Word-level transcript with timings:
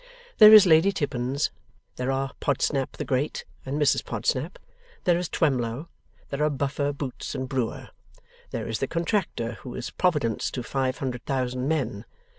There 0.39 0.51
is 0.51 0.65
Lady 0.65 0.91
Tippins. 0.91 1.51
There 1.97 2.09
are 2.11 2.31
Podsnap 2.39 2.93
the 2.93 3.05
Great, 3.05 3.45
and 3.67 3.79
Mrs 3.79 4.03
Podsnap. 4.03 4.57
There 5.03 5.19
is 5.19 5.29
Twemlow. 5.29 5.89
There 6.29 6.41
are 6.41 6.49
Buffer, 6.49 6.91
Boots, 6.91 7.35
and 7.35 7.47
Brewer. 7.47 7.89
There 8.49 8.67
is 8.67 8.79
the 8.79 8.87
Contractor, 8.87 9.59
who 9.61 9.75
is 9.75 9.91
Providence 9.91 10.49
to 10.53 10.63
five 10.63 10.97
hundred 10.97 11.23
thousand 11.27 11.67
men. 11.67 12.05